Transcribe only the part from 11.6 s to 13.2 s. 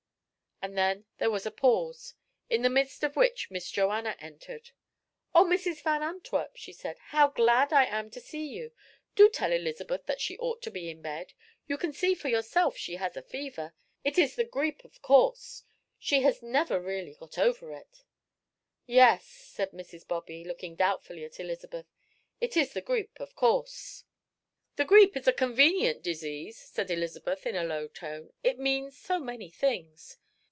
You can see for yourself she has